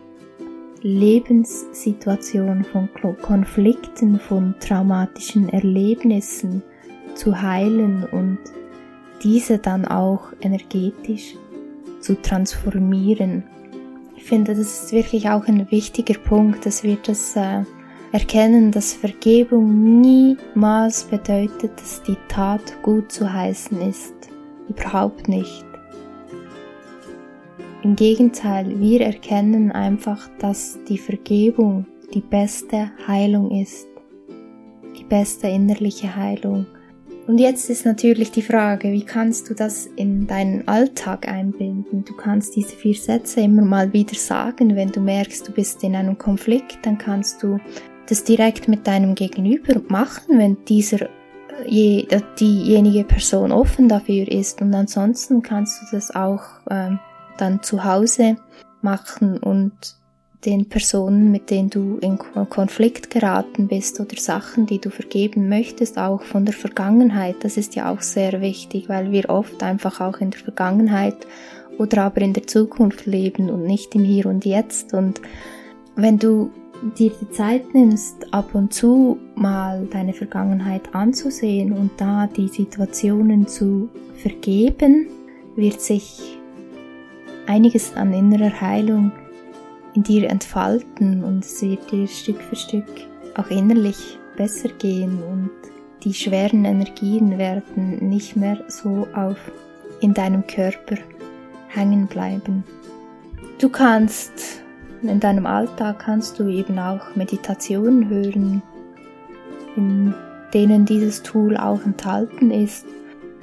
Lebenssituationen, 0.82 2.64
von 2.64 2.90
Konflikten, 3.22 4.20
von 4.20 4.56
traumatischen 4.60 5.50
Erlebnissen 5.50 6.64
zu 7.14 7.40
heilen 7.40 8.04
und 8.12 8.40
diese 9.24 9.58
dann 9.58 9.86
auch 9.86 10.34
energetisch 10.42 11.36
zu 12.00 12.22
transformieren. 12.22 13.44
Ich 14.16 14.24
finde, 14.24 14.56
das 14.56 14.84
ist 14.84 14.92
wirklich 14.92 15.30
auch 15.30 15.48
ein 15.48 15.70
wichtiger 15.72 16.20
Punkt, 16.20 16.66
dass 16.66 16.84
wir 16.84 16.98
das 17.04 17.36
äh, 17.36 17.64
erkennen, 18.12 18.72
dass 18.72 18.94
Vergebung 18.94 20.02
niemals 20.02 21.04
bedeutet, 21.04 21.80
dass 21.80 22.02
die 22.04 22.18
Tat 22.28 22.82
gut 22.82 23.12
zu 23.12 23.32
heißen 23.32 23.82
ist. 23.82 24.14
Überhaupt 24.70 25.28
nicht. 25.28 25.66
Im 27.84 27.96
Gegenteil, 27.96 28.80
wir 28.80 29.02
erkennen 29.02 29.72
einfach, 29.72 30.28
dass 30.40 30.80
die 30.90 30.98
Vergebung 30.98 31.86
die 32.16 32.22
beste 32.22 32.90
Heilung 33.08 33.52
ist. 33.52 33.86
Die 34.98 35.04
beste 35.04 35.48
innerliche 35.48 36.16
Heilung. 36.16 36.66
Und 37.28 37.40
jetzt 37.40 37.72
ist 37.72 37.86
natürlich 37.86 38.32
die 38.32 38.44
Frage, 38.44 38.92
wie 38.92 39.04
kannst 39.04 39.50
du 39.50 39.56
das 39.56 39.88
in 39.88 40.28
deinen 40.28 40.68
Alltag 40.68 41.28
einbinden? 41.28 42.06
Du 42.06 42.14
kannst 42.16 42.56
diese 42.56 42.76
vier 42.76 42.94
Sätze 42.94 43.42
immer 43.42 43.64
mal 43.64 43.94
wieder 43.94 44.14
sagen, 44.14 44.76
wenn 44.76 44.92
du 44.92 45.00
merkst, 45.00 45.48
du 45.48 45.52
bist 45.52 45.84
in 45.84 45.96
einem 45.96 46.20
Konflikt, 46.20 46.86
dann 46.86 47.00
kannst 47.00 47.42
du 47.42 47.58
das 48.08 48.24
direkt 48.24 48.68
mit 48.68 48.86
deinem 48.86 49.16
Gegenüber 49.16 49.82
machen, 49.88 50.38
wenn 50.38 50.58
dieser 50.66 51.10
je, 51.66 52.08
diejenige 52.40 53.04
Person 53.04 53.52
offen 53.52 53.90
dafür 53.90 54.28
ist. 54.28 54.62
Und 54.62 54.76
ansonsten 54.76 55.42
kannst 55.42 55.82
du 55.82 55.96
das 55.96 56.14
auch 56.14 56.44
äh, 56.70 56.92
dann 57.38 57.64
zu 57.64 57.84
Hause 57.84 58.38
machen 58.84 59.40
und 59.40 59.74
den 60.44 60.68
Personen, 60.68 61.32
mit 61.32 61.50
denen 61.50 61.70
du 61.70 61.98
in 61.98 62.18
Konflikt 62.50 63.10
geraten 63.10 63.68
bist 63.68 64.00
oder 64.00 64.18
Sachen, 64.18 64.66
die 64.66 64.80
du 64.80 64.90
vergeben 64.90 65.50
möchtest, 65.50 65.98
auch 65.98 66.22
von 66.22 66.46
der 66.46 66.54
Vergangenheit. 66.54 67.38
Das 67.42 67.58
ist 67.58 67.76
ja 67.76 67.92
auch 67.92 68.02
sehr 68.02 68.42
wichtig, 68.42 68.90
weil 68.90 69.12
wir 69.12 69.30
oft 69.30 69.64
einfach 69.64 70.02
auch 70.02 70.18
in 70.18 70.32
der 70.32 70.40
Vergangenheit 70.40 71.16
oder 71.78 72.04
aber 72.04 72.22
in 72.22 72.34
der 72.34 72.48
Zukunft 72.48 73.06
leben 73.06 73.50
und 73.50 73.64
nicht 73.64 73.96
im 73.96 74.04
Hier 74.04 74.26
und 74.28 74.46
Jetzt. 74.46 74.94
Und 74.94 75.22
wenn 75.96 76.18
du 76.18 76.52
dir 76.98 77.12
die 77.22 77.30
Zeit 77.32 77.74
nimmst, 77.74 78.34
ab 78.34 78.54
und 78.54 78.74
zu 78.74 79.18
mal 79.36 79.88
deine 79.92 80.14
Vergangenheit 80.14 80.94
anzusehen 80.94 81.72
und 81.72 81.92
da 81.98 82.28
die 82.28 82.48
Situationen 82.48 83.48
zu 83.48 83.90
vergeben, 84.18 85.08
wird 85.56 85.82
sich 85.82 86.38
einiges 87.48 87.96
an 87.96 88.14
innerer 88.14 88.62
Heilung 88.62 89.12
in 89.96 90.04
dir 90.04 90.30
entfalten 90.30 91.24
und 91.24 91.44
es 91.46 91.62
wird 91.62 91.92
dir 91.92 92.08
Stück 92.08 92.42
für 92.42 92.56
Stück 92.56 92.86
auch 93.36 93.50
innerlich 93.50 94.20
besser 94.38 94.70
gehen 94.70 95.24
und 95.24 95.50
die 96.04 96.14
schweren 96.14 96.66
Energien 96.66 97.38
werden 97.38 98.10
nicht 98.10 98.36
mehr 98.36 98.64
so 98.68 99.08
auf 99.16 99.38
in 100.02 100.14
deinem 100.14 100.46
Körper 100.46 100.98
hängen 101.70 102.08
bleiben. 102.08 102.64
Du 103.60 103.70
kannst 103.70 104.62
in 105.02 105.20
deinem 105.20 105.46
Alltag 105.46 106.00
kannst 106.00 106.40
du 106.40 106.48
eben 106.48 106.80
auch 106.80 107.16
Meditationen 107.16 108.10
hören, 108.10 108.62
in 109.76 110.14
denen 110.54 110.86
dieses 110.86 111.22
Tool 111.22 111.58
auch 111.58 111.84
enthalten 111.86 112.52
ist. 112.52 112.86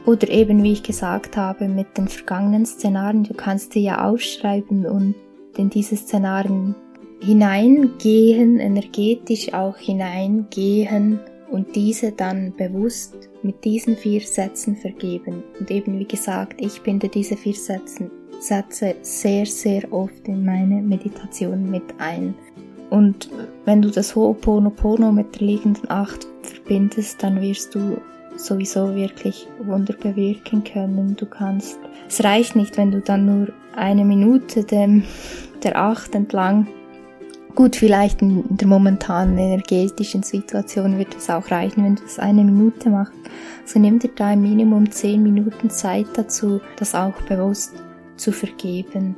Oder 0.04 0.28
eben, 0.28 0.62
wie 0.62 0.72
ich 0.72 0.82
gesagt 0.82 1.36
habe, 1.36 1.68
mit 1.68 1.96
den 1.96 2.08
vergangenen 2.08 2.66
Szenarien. 2.66 3.22
Du 3.22 3.34
kannst 3.34 3.74
sie 3.74 3.84
ja 3.84 4.04
aufschreiben 4.04 4.86
und 4.86 5.14
in 5.56 5.70
diese 5.70 5.96
Szenarien 5.96 6.74
hineingehen, 7.20 8.58
energetisch 8.58 9.52
auch 9.54 9.76
hineingehen 9.76 11.20
und 11.50 11.76
diese 11.76 12.12
dann 12.12 12.54
bewusst 12.56 13.30
mit 13.42 13.64
diesen 13.64 13.96
vier 13.96 14.20
Sätzen 14.20 14.76
vergeben. 14.76 15.42
Und 15.60 15.70
eben 15.70 15.98
wie 15.98 16.06
gesagt, 16.06 16.60
ich 16.60 16.80
binde 16.82 17.08
diese 17.08 17.36
vier 17.36 17.54
Sätzen, 17.54 18.10
Sätze 18.40 18.96
sehr, 19.02 19.46
sehr 19.46 19.92
oft 19.92 20.26
in 20.26 20.44
meine 20.44 20.82
Meditation 20.82 21.70
mit 21.70 21.84
ein. 21.98 22.34
Und 22.90 23.30
wenn 23.64 23.80
du 23.80 23.90
das 23.90 24.14
Ho'oponopono 24.14 25.12
mit 25.12 25.40
der 25.40 25.46
liegenden 25.46 25.90
Acht 25.90 26.26
verbindest, 26.42 27.22
dann 27.22 27.40
wirst 27.40 27.74
du 27.74 27.98
sowieso 28.36 28.94
wirklich 28.94 29.46
Wunder 29.64 29.94
bewirken 29.94 30.64
können. 30.64 31.16
Du 31.16 31.26
kannst, 31.26 31.78
es 32.08 32.22
reicht 32.24 32.56
nicht, 32.56 32.76
wenn 32.76 32.90
du 32.90 33.00
dann 33.00 33.26
nur 33.26 33.48
eine 33.74 34.04
Minute 34.04 34.64
dem, 34.64 35.04
der 35.62 35.76
Acht 35.76 36.14
entlang 36.14 36.66
Gut, 37.54 37.76
vielleicht 37.76 38.22
in 38.22 38.44
der 38.48 38.66
momentanen 38.66 39.36
energetischen 39.36 40.22
Situation 40.22 40.98
wird 40.98 41.14
es 41.14 41.28
auch 41.28 41.50
reichen, 41.50 41.84
wenn 41.84 41.96
du 41.96 42.04
es 42.04 42.18
eine 42.18 42.44
Minute 42.44 42.88
machst. 42.88 43.12
So 43.66 43.78
nimm 43.78 43.98
dir 43.98 44.10
da 44.16 44.28
ein 44.28 44.40
Minimum 44.40 44.90
zehn 44.90 45.22
Minuten 45.22 45.68
Zeit 45.68 46.06
dazu, 46.14 46.62
das 46.76 46.94
auch 46.94 47.20
bewusst 47.28 47.74
zu 48.16 48.32
vergeben. 48.32 49.16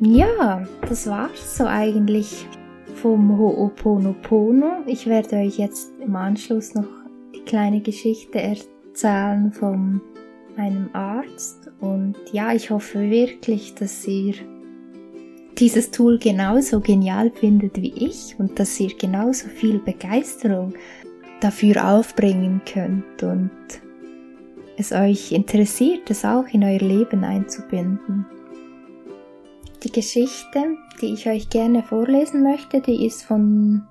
Ja, 0.00 0.66
das 0.88 1.06
war's 1.08 1.58
so 1.58 1.66
eigentlich 1.66 2.46
vom 2.94 3.38
Ho'oponopono. 3.38 4.86
Ich 4.86 5.06
werde 5.06 5.36
euch 5.36 5.58
jetzt 5.58 5.90
im 6.00 6.16
Anschluss 6.16 6.74
noch 6.74 6.88
die 7.34 7.40
kleine 7.40 7.82
Geschichte 7.82 8.40
erzählen 8.40 9.52
von 9.52 10.00
meinem 10.58 10.90
Arzt 10.92 11.70
und 11.80 12.16
ja, 12.32 12.52
ich 12.52 12.70
hoffe 12.70 13.10
wirklich, 13.10 13.74
dass 13.74 14.06
ihr 14.06 14.34
dieses 15.56 15.90
Tool 15.90 16.18
genauso 16.18 16.80
genial 16.80 17.30
findet 17.30 17.80
wie 17.80 17.92
ich 17.94 18.36
und 18.38 18.58
dass 18.58 18.78
ihr 18.78 18.94
genauso 18.96 19.48
viel 19.48 19.78
Begeisterung 19.78 20.74
dafür 21.40 21.88
aufbringen 21.88 22.60
könnt 22.70 23.22
und 23.22 23.50
es 24.76 24.92
euch 24.92 25.32
interessiert, 25.32 26.10
es 26.10 26.24
auch 26.24 26.46
in 26.52 26.62
euer 26.62 26.78
Leben 26.78 27.24
einzubinden. 27.24 28.26
Die 29.82 29.92
Geschichte, 29.92 30.76
die 31.00 31.14
ich 31.14 31.28
euch 31.28 31.48
gerne 31.50 31.82
vorlesen 31.82 32.42
möchte, 32.42 32.80
die 32.80 33.06
ist 33.06 33.22
von 33.22 33.84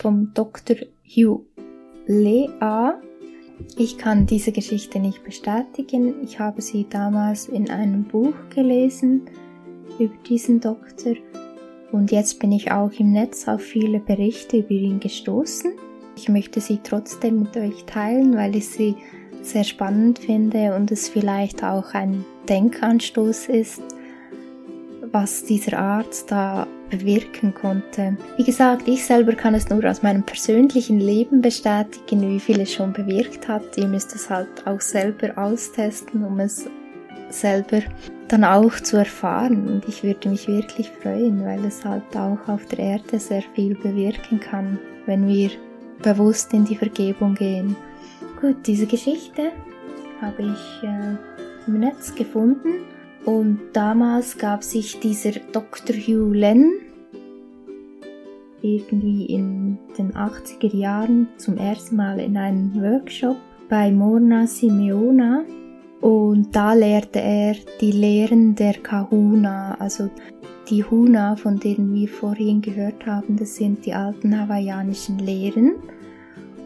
vom 0.00 0.32
Dr. 0.34 0.76
Hugh 1.04 1.44
Lea. 2.06 2.48
Ich 3.76 3.98
kann 3.98 4.26
diese 4.26 4.52
Geschichte 4.52 4.98
nicht 4.98 5.24
bestätigen. 5.24 6.22
Ich 6.22 6.38
habe 6.38 6.60
sie 6.62 6.86
damals 6.88 7.48
in 7.48 7.70
einem 7.70 8.04
Buch 8.04 8.34
gelesen 8.54 9.22
über 9.98 10.14
diesen 10.28 10.60
Doktor 10.60 11.14
und 11.92 12.10
jetzt 12.10 12.40
bin 12.40 12.52
ich 12.52 12.72
auch 12.72 12.90
im 12.98 13.12
Netz 13.12 13.46
auf 13.46 13.60
viele 13.60 14.00
Berichte 14.00 14.58
über 14.58 14.70
ihn 14.70 14.98
gestoßen. 14.98 15.72
Ich 16.16 16.28
möchte 16.28 16.60
sie 16.60 16.80
trotzdem 16.82 17.40
mit 17.40 17.56
euch 17.56 17.84
teilen, 17.84 18.34
weil 18.34 18.56
ich 18.56 18.68
sie 18.68 18.96
sehr 19.42 19.64
spannend 19.64 20.18
finde 20.18 20.74
und 20.74 20.90
es 20.90 21.08
vielleicht 21.08 21.62
auch 21.62 21.92
ein 21.92 22.24
Denkanstoß 22.48 23.48
ist, 23.48 23.82
was 25.10 25.44
dieser 25.44 25.78
Arzt 25.78 26.30
da 26.30 26.66
bewirken 26.92 27.54
konnte. 27.54 28.16
Wie 28.36 28.44
gesagt, 28.44 28.86
ich 28.86 29.04
selber 29.04 29.32
kann 29.32 29.54
es 29.54 29.68
nur 29.68 29.84
aus 29.84 30.02
meinem 30.02 30.22
persönlichen 30.22 31.00
Leben 31.00 31.40
bestätigen, 31.40 32.20
wie 32.28 32.40
viel 32.40 32.60
es 32.60 32.72
schon 32.72 32.92
bewirkt 32.92 33.48
hat. 33.48 33.76
Ihr 33.76 33.88
müsst 33.88 34.14
es 34.14 34.28
halt 34.28 34.66
auch 34.66 34.80
selber 34.80 35.36
austesten, 35.36 36.22
um 36.22 36.38
es 36.38 36.68
selber 37.30 37.80
dann 38.28 38.44
auch 38.44 38.74
zu 38.74 38.98
erfahren. 38.98 39.68
Und 39.68 39.88
ich 39.88 40.04
würde 40.04 40.28
mich 40.28 40.46
wirklich 40.46 40.90
freuen, 41.02 41.44
weil 41.44 41.64
es 41.64 41.84
halt 41.84 42.14
auch 42.14 42.46
auf 42.46 42.66
der 42.66 42.78
Erde 42.78 43.18
sehr 43.18 43.42
viel 43.54 43.74
bewirken 43.74 44.38
kann, 44.38 44.78
wenn 45.06 45.26
wir 45.26 45.50
bewusst 46.02 46.52
in 46.52 46.64
die 46.64 46.76
Vergebung 46.76 47.34
gehen. 47.34 47.74
Gut, 48.40 48.66
diese 48.66 48.86
Geschichte 48.86 49.50
habe 50.20 50.42
ich 50.42 50.88
äh, 50.88 51.16
im 51.66 51.80
Netz 51.80 52.14
gefunden 52.14 52.91
und 53.24 53.60
damals 53.72 54.38
gab 54.38 54.64
sich 54.64 55.00
dieser 55.00 55.32
Dr. 55.52 55.96
Hugh 55.96 56.32
Len 56.32 56.72
irgendwie 58.62 59.26
in 59.26 59.78
den 59.98 60.12
80er 60.12 60.74
Jahren 60.74 61.28
zum 61.36 61.56
ersten 61.56 61.96
Mal 61.96 62.20
in 62.20 62.36
einem 62.36 62.74
Workshop 62.80 63.36
bei 63.68 63.90
Morna 63.90 64.46
Simeona 64.46 65.44
und 66.00 66.54
da 66.54 66.74
lehrte 66.74 67.20
er 67.20 67.54
die 67.80 67.92
Lehren 67.92 68.56
der 68.56 68.74
Kahuna, 68.74 69.76
also 69.78 70.10
die 70.68 70.82
Huna, 70.82 71.36
von 71.36 71.58
denen 71.58 71.94
wir 71.94 72.08
vorhin 72.08 72.60
gehört 72.60 73.06
haben, 73.06 73.36
das 73.36 73.56
sind 73.56 73.86
die 73.86 73.94
alten 73.94 74.38
hawaiianischen 74.38 75.18
Lehren. 75.18 75.74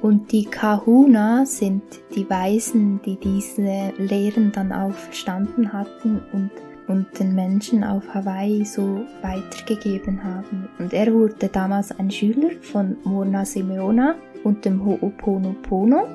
Und 0.03 0.31
die 0.31 0.45
Kahuna 0.45 1.47
sind 1.47 1.83
die 2.15 2.29
Weisen, 2.29 3.01
die 3.03 3.17
diese 3.17 3.93
Lehren 3.99 4.53
dann 4.53 4.73
auch 4.73 4.93
verstanden 4.93 5.73
hatten 5.73 6.21
und, 6.33 6.51
und 6.87 7.19
den 7.19 7.35
Menschen 7.35 7.83
auf 7.83 8.03
Hawaii 8.13 8.65
so 8.65 9.01
weitergegeben 9.23 10.23
haben. 10.23 10.69
Und 10.79 10.93
er 10.93 11.13
wurde 11.13 11.49
damals 11.49 11.99
ein 11.99 12.11
Schüler 12.11 12.51
von 12.61 12.97
Mona 13.05 13.45
Simeona 13.45 14.15
und 14.45 14.65
dem 14.65 14.81
Ho'oponopono. 14.85 16.07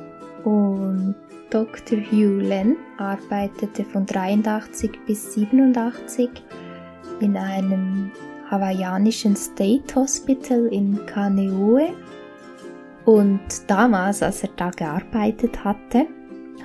Und 0.43 1.15
Dr. 1.49 1.99
Hugh 2.11 2.39
Len 2.39 2.77
arbeitete 2.97 3.83
von 3.83 4.05
83 4.05 4.91
bis 5.05 5.33
87 5.33 6.29
in 7.19 7.35
einem 7.35 8.11
hawaiianischen 8.49 9.35
State 9.35 9.95
Hospital 9.95 10.67
in 10.67 11.05
Kaneohe 11.05 11.89
und 13.05 13.41
damals, 13.67 14.21
als 14.21 14.43
er 14.43 14.49
da 14.55 14.69
gearbeitet 14.69 15.63
hatte, 15.63 16.07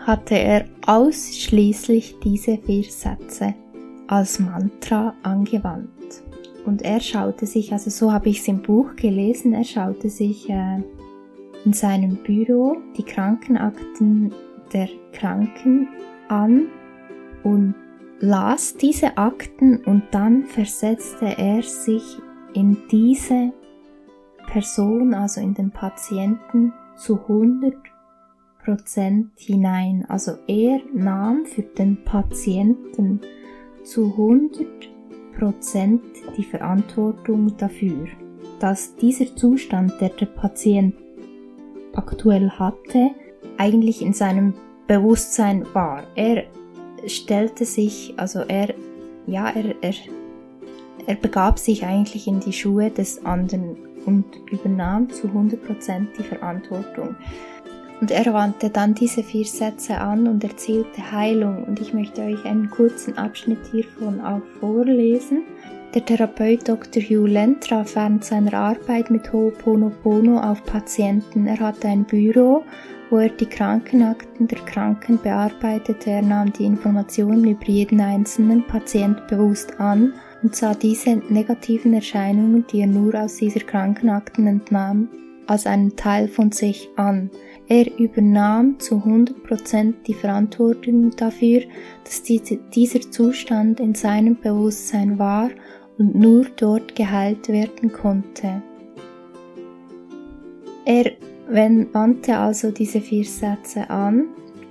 hatte 0.06 0.38
er 0.38 0.66
ausschließlich 0.86 2.16
diese 2.22 2.58
vier 2.58 2.84
Sätze 2.84 3.54
als 4.06 4.38
Mantra 4.38 5.14
angewandt. 5.22 5.90
Und 6.64 6.82
er 6.82 7.00
schaute 7.00 7.46
sich, 7.46 7.72
also 7.72 7.90
so 7.90 8.12
habe 8.12 8.28
ich 8.28 8.40
es 8.40 8.48
im 8.48 8.62
Buch 8.62 8.96
gelesen, 8.96 9.52
er 9.52 9.64
schaute 9.64 10.08
sich 10.08 10.48
äh, 10.50 10.82
in 11.64 11.72
seinem 11.72 12.16
Büro 12.16 12.76
die 12.96 13.04
Krankenakten 13.04 14.32
der 14.72 14.88
Kranken 15.12 15.88
an 16.28 16.66
und 17.44 17.74
las 18.20 18.76
diese 18.76 19.16
Akten 19.16 19.84
und 19.84 20.02
dann 20.10 20.44
versetzte 20.44 21.38
er 21.38 21.62
sich 21.62 22.18
in 22.54 22.76
diese 22.90 23.52
Person, 24.46 25.14
also 25.14 25.40
in 25.40 25.54
den 25.54 25.70
Patienten, 25.70 26.72
zu 26.96 27.20
100% 28.66 29.26
hinein. 29.36 30.04
Also 30.08 30.32
er 30.46 30.80
nahm 30.94 31.44
für 31.46 31.62
den 31.62 32.02
Patienten 32.04 33.20
zu 33.84 34.14
100% 35.38 36.00
die 36.36 36.44
Verantwortung 36.44 37.56
dafür, 37.56 38.06
dass 38.58 38.96
dieser 38.96 39.36
Zustand, 39.36 40.00
der 40.00 40.10
der 40.10 40.26
Patient 40.26 40.94
aktuell 41.94 42.50
hatte, 42.50 43.10
eigentlich 43.58 44.02
in 44.02 44.12
seinem 44.12 44.54
Bewusstsein 44.86 45.66
war. 45.74 46.04
Er 46.14 46.44
stellte 47.06 47.64
sich, 47.64 48.14
also 48.16 48.40
er, 48.40 48.74
ja, 49.26 49.50
er, 49.50 49.74
er, 49.82 49.94
er 51.06 51.14
begab 51.16 51.58
sich 51.58 51.84
eigentlich 51.84 52.26
in 52.26 52.40
die 52.40 52.52
Schuhe 52.52 52.90
des 52.90 53.24
anderen 53.24 53.76
und 54.06 54.24
übernahm 54.50 55.10
zu 55.10 55.26
100% 55.28 56.06
die 56.18 56.22
Verantwortung. 56.22 57.16
Und 58.00 58.10
er 58.10 58.32
wandte 58.32 58.70
dann 58.70 58.94
diese 58.94 59.22
vier 59.22 59.46
Sätze 59.46 59.98
an 59.98 60.26
und 60.26 60.44
erzielte 60.44 61.12
Heilung. 61.12 61.64
Und 61.64 61.80
ich 61.80 61.94
möchte 61.94 62.22
euch 62.22 62.44
einen 62.44 62.70
kurzen 62.70 63.16
Abschnitt 63.16 63.66
hiervon 63.70 64.20
auch 64.20 64.42
vorlesen. 64.60 65.42
Der 65.94 66.04
Therapeut 66.04 66.68
Dr. 66.68 67.02
Hugh 67.02 67.26
Len 67.26 67.58
traf 67.58 67.96
während 67.96 68.22
seiner 68.22 68.52
Arbeit 68.52 69.10
mit 69.10 69.32
Ho'oponopono 69.32 70.40
auf 70.40 70.62
Patienten. 70.64 71.46
Er 71.46 71.58
hatte 71.58 71.88
ein 71.88 72.04
Büro, 72.04 72.64
wo 73.08 73.16
er 73.16 73.30
die 73.30 73.46
Krankenakten 73.46 74.46
der 74.46 74.58
Kranken 74.58 75.18
bearbeitete. 75.22 76.10
Er 76.10 76.22
nahm 76.22 76.52
die 76.52 76.66
Informationen 76.66 77.46
über 77.46 77.64
jeden 77.64 78.02
einzelnen 78.02 78.66
Patient 78.66 79.26
bewusst 79.26 79.80
an 79.80 80.12
und 80.42 80.54
sah 80.54 80.74
diese 80.74 81.16
negativen 81.28 81.94
Erscheinungen, 81.94 82.64
die 82.70 82.80
er 82.80 82.86
nur 82.86 83.14
aus 83.14 83.36
dieser 83.36 83.60
Krankenakten 83.60 84.46
entnahm, 84.46 85.08
als 85.46 85.66
einen 85.66 85.96
Teil 85.96 86.28
von 86.28 86.52
sich 86.52 86.88
an. 86.96 87.30
Er 87.68 87.86
übernahm 87.98 88.78
zu 88.78 88.96
100% 88.96 89.94
die 90.06 90.14
Verantwortung 90.14 91.10
dafür, 91.16 91.62
dass 92.04 92.22
dieser 92.22 93.00
Zustand 93.10 93.80
in 93.80 93.94
seinem 93.94 94.36
Bewusstsein 94.36 95.18
war 95.18 95.50
und 95.98 96.14
nur 96.14 96.46
dort 96.56 96.94
geheilt 96.94 97.48
werden 97.48 97.92
konnte. 97.92 98.62
Er 100.84 101.12
wandte 101.48 102.36
also 102.36 102.70
diese 102.70 103.00
vier 103.00 103.24
Sätze 103.24 103.88
an 103.90 104.26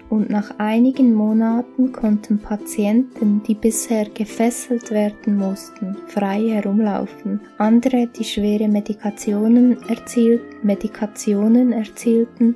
und 0.09 0.29
nach 0.29 0.59
einigen 0.59 1.13
Monaten 1.13 1.91
konnten 1.91 2.39
Patienten, 2.39 3.41
die 3.43 3.55
bisher 3.55 4.05
gefesselt 4.05 4.91
werden 4.91 5.37
mussten, 5.37 5.97
frei 6.07 6.41
herumlaufen. 6.49 7.41
Andere, 7.57 8.07
die 8.07 8.23
schwere 8.23 8.67
Medikationen, 8.67 9.77
erzielt, 9.89 10.63
Medikationen 10.63 11.71
erzielten, 11.71 12.55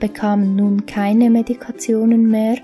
bekamen 0.00 0.56
nun 0.56 0.86
keine 0.86 1.30
Medikationen 1.30 2.28
mehr. 2.28 2.58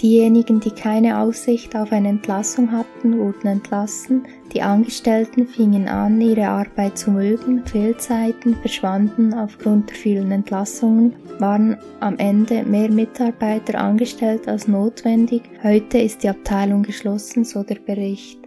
Diejenigen, 0.00 0.58
die 0.58 0.72
keine 0.72 1.20
Aussicht 1.20 1.76
auf 1.76 1.92
eine 1.92 2.08
Entlassung 2.08 2.72
hatten, 2.72 3.18
wurden 3.18 3.46
entlassen. 3.46 4.24
Die 4.52 4.60
Angestellten 4.60 5.46
fingen 5.46 5.88
an, 5.88 6.20
ihre 6.20 6.48
Arbeit 6.48 6.98
zu 6.98 7.12
mögen. 7.12 7.64
Fehlzeiten 7.64 8.56
verschwanden 8.56 9.32
aufgrund 9.32 9.90
der 9.90 9.96
vielen 9.96 10.32
Entlassungen, 10.32 11.14
waren 11.38 11.76
am 12.00 12.18
Ende 12.18 12.64
mehr 12.64 12.90
Mitarbeiter 12.90 13.80
angestellt 13.80 14.48
als 14.48 14.66
notwendig. 14.66 15.42
Heute 15.62 15.98
ist 15.98 16.24
die 16.24 16.28
Abteilung 16.28 16.82
geschlossen, 16.82 17.44
so 17.44 17.62
der 17.62 17.76
Bericht. 17.76 18.40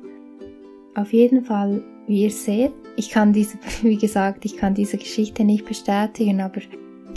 Auf 0.96 1.14
jeden 1.14 1.46
Fall, 1.46 1.82
wie 2.08 2.24
ihr 2.24 2.32
seht, 2.32 2.74
ich 2.98 3.10
kann 3.10 3.32
diese, 3.32 3.58
wie 3.84 3.98
gesagt, 3.98 4.44
ich 4.44 4.58
kann 4.58 4.74
diese 4.74 4.98
Geschichte 4.98 5.46
nicht 5.46 5.66
bestätigen, 5.66 6.42
aber 6.42 6.60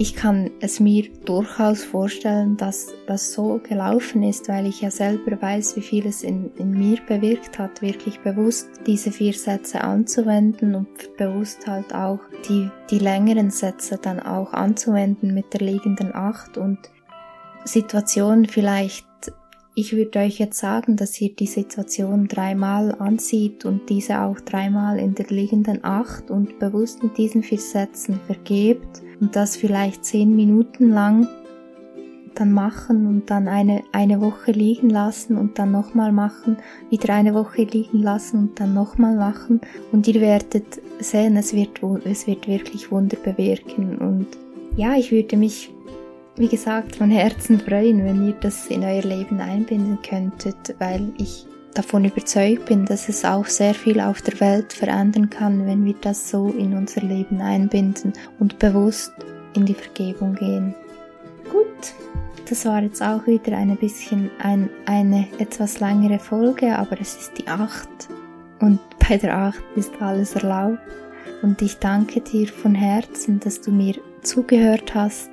ich 0.01 0.15
kann 0.15 0.51
es 0.61 0.81
mir 0.81 1.11
durchaus 1.27 1.85
vorstellen, 1.85 2.57
dass 2.57 2.89
das 3.07 3.35
so 3.35 3.61
gelaufen 3.63 4.23
ist, 4.23 4.49
weil 4.49 4.65
ich 4.65 4.81
ja 4.81 4.91
selber 4.91 5.43
weiß, 5.43 5.77
wie 5.77 5.83
viel 5.83 6.07
es 6.07 6.23
in, 6.23 6.51
in 6.57 6.71
mir 6.71 6.97
bewirkt 7.07 7.59
hat, 7.59 7.83
wirklich 7.83 8.19
bewusst 8.21 8.71
diese 8.87 9.13
vier 9.13 9.35
Sätze 9.35 9.83
anzuwenden 9.83 10.75
und 10.75 10.89
bewusst 11.19 11.67
halt 11.67 11.95
auch 11.95 12.21
die, 12.49 12.71
die 12.91 12.99
längeren 12.99 13.51
Sätze 13.51 13.99
dann 14.01 14.21
auch 14.21 14.55
anzuwenden 14.55 15.35
mit 15.35 15.53
der 15.53 15.61
liegenden 15.61 16.15
Acht 16.15 16.57
und 16.57 16.79
Situationen 17.67 18.47
vielleicht 18.47 19.05
ich 19.75 19.95
würde 19.95 20.19
euch 20.19 20.39
jetzt 20.39 20.59
sagen, 20.59 20.97
dass 20.97 21.21
ihr 21.21 21.35
die 21.35 21.47
Situation 21.47 22.27
dreimal 22.29 22.95
ansieht 22.99 23.65
und 23.65 23.89
diese 23.89 24.21
auch 24.21 24.41
dreimal 24.41 24.99
in 24.99 25.15
der 25.15 25.27
liegenden 25.27 25.85
Acht 25.85 26.31
und 26.31 26.59
bewusst 26.59 27.03
mit 27.03 27.17
diesen 27.17 27.43
vier 27.43 27.61
Sätzen 27.61 28.21
vergebt 28.27 29.03
und 29.21 29.37
das 29.37 29.57
vielleicht 29.57 30.05
zehn 30.05 30.35
Minuten 30.35 30.91
lang 30.91 31.29
dann 32.35 32.53
machen 32.53 33.07
und 33.07 33.31
dann 33.31 33.49
eine, 33.49 33.83
eine 33.93 34.21
Woche 34.21 34.53
liegen 34.53 34.91
lassen 34.91 35.37
und 35.37 35.59
dann 35.59 35.73
nochmal 35.73 36.13
machen, 36.13 36.57
wieder 36.89 37.15
eine 37.15 37.35
Woche 37.35 37.63
liegen 37.63 38.03
lassen 38.03 38.39
und 38.39 38.61
dann 38.61 38.75
nochmal 38.75 39.17
machen. 39.17 39.61
Und 39.93 40.09
ihr 40.09 40.21
werdet 40.21 40.81
sehen, 41.01 41.37
es 41.37 41.53
wird, 41.53 41.81
es 42.05 42.27
wird 42.27 42.49
wirklich 42.49 42.91
Wunder 42.91 43.17
bewirken. 43.17 43.99
Und 43.99 44.27
ja, 44.77 44.97
ich 44.97 45.13
würde 45.13 45.37
mich 45.37 45.71
wie 46.41 46.49
gesagt, 46.49 46.97
von 46.97 47.11
Herzen 47.11 47.61
freuen, 47.61 48.03
wenn 48.03 48.27
ihr 48.27 48.33
das 48.33 48.67
in 48.69 48.83
euer 48.83 49.03
Leben 49.03 49.41
einbinden 49.41 49.99
könntet, 50.01 50.75
weil 50.79 51.13
ich 51.19 51.45
davon 51.75 52.07
überzeugt 52.07 52.65
bin, 52.65 52.87
dass 52.87 53.11
es 53.11 53.27
auch 53.27 53.45
sehr 53.45 53.75
viel 53.75 54.01
auf 54.01 54.23
der 54.23 54.41
Welt 54.41 54.73
verändern 54.73 55.29
kann, 55.29 55.67
wenn 55.67 55.85
wir 55.85 55.95
das 56.01 56.31
so 56.31 56.49
in 56.49 56.73
unser 56.73 57.03
Leben 57.03 57.43
einbinden 57.43 58.15
und 58.39 58.59
bewusst 58.59 59.13
in 59.55 59.67
die 59.67 59.75
Vergebung 59.75 60.35
gehen. 60.35 60.75
Gut, 61.53 61.93
das 62.49 62.65
war 62.65 62.83
jetzt 62.83 63.03
auch 63.03 63.27
wieder 63.27 63.55
ein 63.59 63.77
bisschen 63.77 64.31
ein, 64.39 64.71
eine 64.87 65.29
etwas 65.39 65.79
längere 65.79 66.19
Folge, 66.19 66.75
aber 66.75 66.99
es 67.03 67.17
ist 67.17 67.37
die 67.37 67.49
8 67.49 67.87
und 68.61 68.81
bei 69.07 69.19
der 69.19 69.37
8 69.37 69.63
ist 69.77 69.93
alles 70.01 70.37
erlaubt. 70.37 70.81
Und 71.43 71.61
ich 71.61 71.79
danke 71.79 72.23
dir 72.23 72.49
von 72.49 72.75
Herzen, 72.75 73.41
dass 73.41 73.61
du 73.61 73.71
mir 73.71 73.97
zugehört 74.23 74.95
hast 74.95 75.30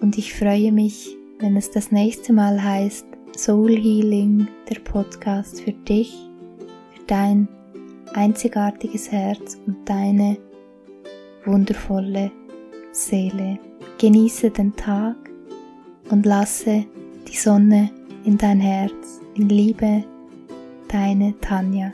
und 0.00 0.18
ich 0.18 0.34
freue 0.34 0.72
mich, 0.72 1.16
wenn 1.38 1.56
es 1.56 1.70
das 1.70 1.90
nächste 1.90 2.32
Mal 2.32 2.62
heißt 2.62 3.06
Soul 3.36 3.76
Healing, 3.76 4.48
der 4.68 4.80
Podcast 4.80 5.60
für 5.60 5.72
dich, 5.72 6.14
für 6.94 7.04
dein 7.06 7.48
einzigartiges 8.14 9.10
Herz 9.10 9.58
und 9.66 9.88
deine 9.88 10.36
wundervolle 11.44 12.30
Seele. 12.92 13.58
Genieße 13.98 14.50
den 14.50 14.74
Tag 14.74 15.16
und 16.10 16.26
lasse 16.26 16.84
die 17.28 17.36
Sonne 17.36 17.90
in 18.24 18.36
dein 18.36 18.60
Herz. 18.60 19.20
In 19.34 19.48
Liebe, 19.48 20.04
deine 20.88 21.38
Tanja. 21.40 21.92